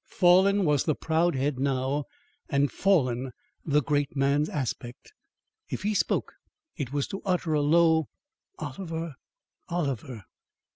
Fallen 0.09 0.65
was 0.65 0.85
the 0.85 0.95
proud 0.95 1.35
head 1.35 1.59
now 1.59 2.05
and 2.49 2.71
fallen 2.71 3.31
the 3.63 3.83
great 3.83 4.15
man's 4.15 4.49
aspect. 4.49 5.13
If 5.69 5.83
he 5.83 5.93
spoke 5.93 6.33
it 6.75 6.91
was 6.91 7.05
to 7.09 7.21
utter 7.23 7.53
a 7.53 7.61
low 7.61 8.07
"Oliver! 8.57 9.13
Oliver!" 9.69 10.23